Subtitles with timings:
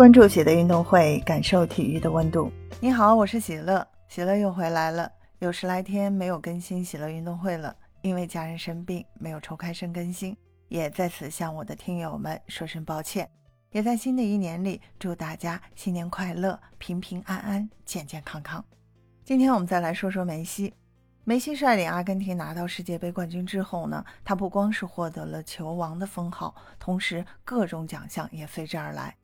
[0.00, 2.50] 关注喜乐运动会，感受体育的温度。
[2.80, 5.12] 你好，我是喜乐，喜乐又回来了。
[5.40, 10.34] 有十来天没有更新喜乐运动会了，因为家人生病，没有抽开声更新，
[10.68, 13.28] 也在此向我的听友们说声抱歉。
[13.72, 18.64] 也在新的一年里，祝大家新年快乐，平平安安，健健康康。
[19.22, 20.72] 今天我们再来说说梅西。
[21.24, 29.14] 梅西率领阿根廷拿到世界杯冠军之后呢，他不光是获得了球王的封号，同时各种奖项也随之而来。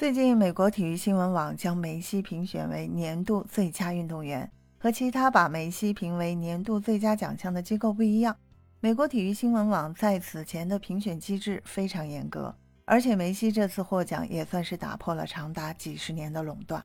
[0.00, 4.50] 最近，美国体育新闻网将梅西评选为年度最佳运动员。
[4.78, 8.34] 和其他把梅西评为年度最佳奖项的机构不一样，
[8.80, 16.82] 美国体育新闻网在此前的评选机制非常严格，而且梅西这次获奖也算是打破了长达几十年的垄断。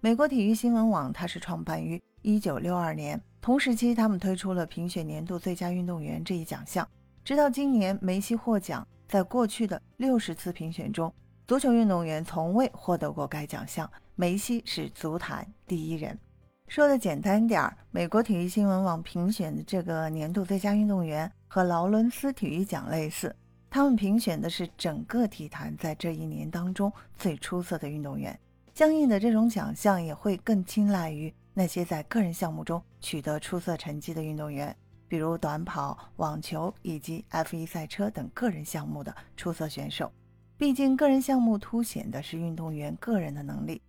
[0.00, 6.84] 美国体育新闻网它是创办于1962年，同时期他们推出了评选年度最佳运动员这一奖项，
[7.22, 8.84] 直到今年梅西获奖。
[9.06, 11.14] 在过去的六十次评选中，
[11.46, 16.18] 足球运动员从未获得过该奖项，梅西是足坛第一人。
[16.66, 23.32] 说的简单点儿，美国体育新闻网评选的这个年度最佳运动员和劳伦斯体育奖类似，
[23.70, 28.36] 他们评选的是整个体坛在这一年当中最出色的运动员。
[28.74, 40.10] 相应的，这种奖项也会更青睐于那些在个人项目中取得出色成绩的运动员，比如短跑、网球以及 F1 赛车等个人项目的出色选手。
[40.58, 43.82] 毕竟，个人项目凸显的是运动员个人的能力，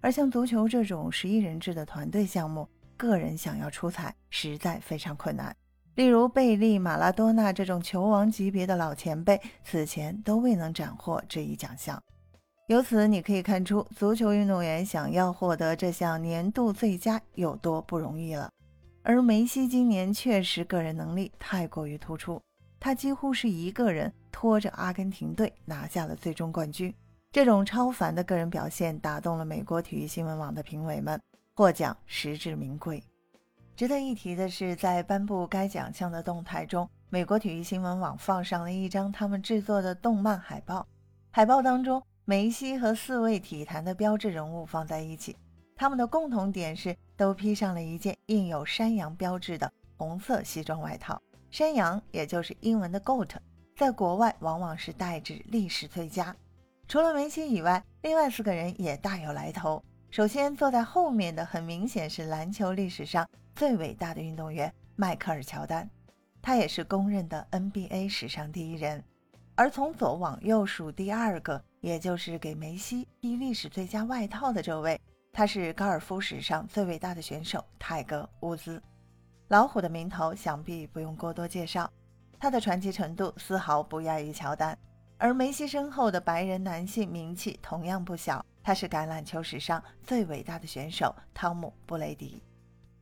[0.00, 5.54] 而像足球这种十一人制的团队项目，个人想要出彩实在非常困难。
[5.96, 12.00] 例如，贝利、马拉多纳这种球王级别的老前辈，此前都未能斩获这一奖项。
[12.68, 18.48] 由此，你可以看出，足球运动员想要获得这项年度最佳有多不容易了。
[19.02, 22.40] 而梅西今年确实个人能力太过于突出。
[22.84, 26.92] 他几乎是一个人拖着阿根廷队拿下了最终冠军，
[27.30, 31.22] 这种超凡的个人表现打动了美国体育新闻网的评委们，
[31.54, 33.00] 获奖实至名归。
[33.76, 40.84] 值得一提的是，在颁布该奖项的动态中，美国体育新闻网放上了一张他们制作的动漫海报，
[41.30, 45.36] 海报当中梅西和四位体坛的标志人物放在一起，
[45.76, 51.22] 他们的共同点是都披上了一件印有山羊标志的红色西装外套。
[51.52, 53.28] 山羊，也就是英文的 goat，
[53.76, 56.34] 在国外往往是代指历史最佳。
[56.88, 59.84] 除了梅西以外，另外四个人也大有来头。
[60.10, 65.86] 首先坐在后面的，很明显是篮球历史上最伟大的运动员迈克尔·乔丹，
[66.40, 69.04] 他也是公认的 NBA 史上第一人。
[69.54, 74.98] 而从左往右数第二个，也就是给梅西披历史最佳外套的这位，
[75.30, 78.82] 他是高尔夫史上最伟大的选手泰格·乌兹。
[79.52, 81.92] 老虎的名头想必不用过多介绍，
[82.38, 84.76] 他的传奇程度丝毫不亚于乔丹。
[85.18, 92.42] 而梅西身后的白人男性名气同样不小，他是橄榄球史上最伟大的选手汤姆·布雷迪。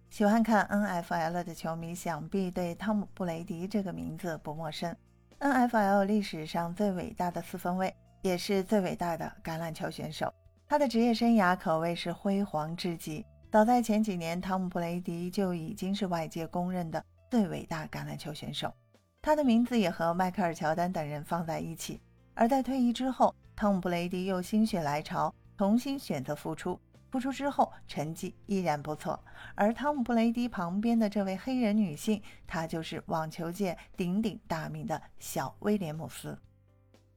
[0.08, 4.92] 喜欢看 NFL 的球迷想必对汤姆·布雷迪这个名字不陌生。
[5.38, 10.34] NFL 历史上最伟大的四分卫，也是最伟大的橄榄球选手。
[10.66, 13.24] 他的职业生涯可谓是辉煌至极。
[13.50, 18.72] 早在前几年，汤姆·布雷迪就已经是外界公认的最伟大橄榄球选手，
[19.20, 22.00] 他的名字也和迈克尔·乔丹等人放在一起。
[22.34, 26.78] 而在退役之后，汤姆·布雷迪又心血来潮，重新选择复出。
[27.10, 29.18] 复出之后，成绩依然不错。
[29.56, 36.38] 而汤姆·布雷迪旁边的这位黑人女性，她就是网球界鼎鼎大名的小威廉姆斯。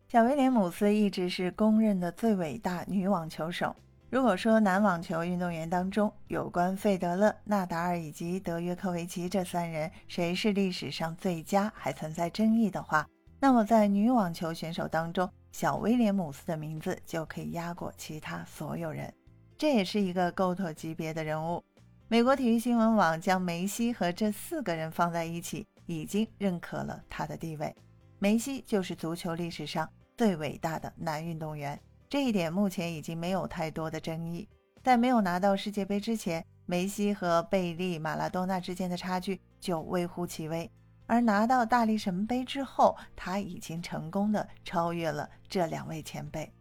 [0.07, 3.75] 小威廉姆斯一直是公认的最伟大女网球手。
[4.13, 13.07] 如果说男网球运动员当中，有关费德勒、纳达尔以及德约科维奇这三人谁是历史上最佳还存在争议的话，
[13.40, 19.12] 那么在女网球选手当中，小威廉姆斯的名字就可以压过其他所有人。
[19.57, 21.63] 这也是一个 GOAT 级别的人物。
[22.07, 27.75] 美国体育新闻网将梅西和这四个人放在一起，已经认可了他的地位。
[28.19, 31.79] 梅西就是足球历史上最伟大的男运动员。
[32.13, 34.47] 这一点目前已经没有太多的争议。
[34.83, 40.69] 在没有拿到世界杯之前，梅西和贝利、马拉多纳之间的差距就微乎其微；
[41.07, 46.53] 而拿到大力神杯之后，他已经成功的超越了这两位前辈。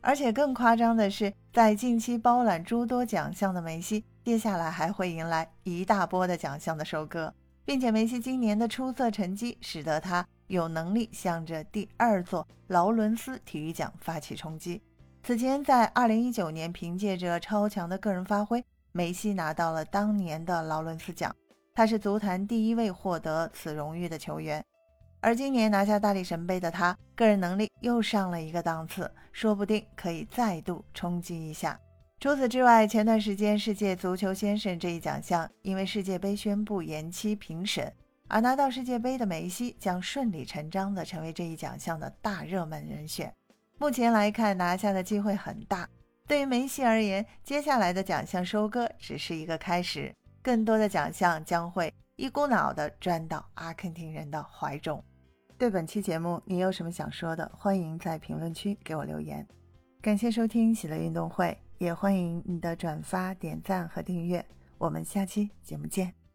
[0.00, 7.34] 而且更夸张的是，在近期包揽诸多奖项的梅西，接下来还会迎来一大波的奖项的收割，
[7.64, 10.24] 并且梅西今年的出色成绩，使得他。
[10.48, 14.80] 有能力向着第二座劳伦斯体育奖发起冲击。
[15.22, 21.34] 此前，在2019年，凭借着超强的个人发挥，梅西拿到了当年的劳伦斯奖。
[21.74, 24.64] 他是足坛第一位获得此荣誉的球员。
[25.20, 31.78] 而今年拿下大力神杯的他，个人能力又上了一个档次，说不定可以再度冲击一下。
[32.20, 37.92] 除此之外，前段时间世界足球先生这一奖项因为世界杯宣布延期评审，
[38.28, 43.32] 而拿到世界杯的梅西将顺理成章地成为这一奖项的大热门人选。
[43.78, 45.88] 目前来看，拿下的机会很大。
[46.26, 55.02] 对于梅西而言，接下来的奖项收割只是一个开始，更多的奖项将会一股脑地钻到阿根廷人的怀中。
[55.58, 57.50] 对本期节目，你有什么想说的？
[57.54, 59.46] 欢迎在评论区给我留言。
[60.00, 61.56] 感谢收听喜乐运动会。
[61.78, 64.42] 也欢迎你的转发、点赞和订阅，
[64.78, 66.25] 我们下期节目见。